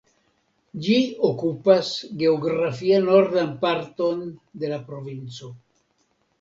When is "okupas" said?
1.29-1.91